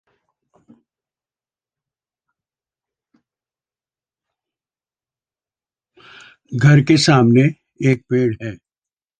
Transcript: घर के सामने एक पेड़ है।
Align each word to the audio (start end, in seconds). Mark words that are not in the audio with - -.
घर 6.55 6.81
के 6.81 6.97
सामने 6.97 7.43
एक 7.91 8.03
पेड़ 8.09 8.35
है। 8.43 8.57